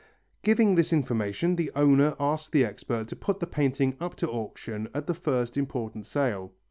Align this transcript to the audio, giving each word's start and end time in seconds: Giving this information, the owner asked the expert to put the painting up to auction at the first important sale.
Giving 0.41 0.73
this 0.73 0.91
information, 0.91 1.55
the 1.57 1.71
owner 1.75 2.15
asked 2.19 2.53
the 2.53 2.65
expert 2.65 3.07
to 3.09 3.15
put 3.15 3.39
the 3.39 3.45
painting 3.45 3.97
up 3.99 4.15
to 4.15 4.27
auction 4.27 4.89
at 4.95 5.05
the 5.05 5.13
first 5.13 5.57
important 5.57 6.07
sale. 6.07 6.53